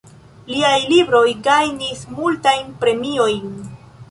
[0.53, 3.55] Liaj libroj gajnis multajn premiojn.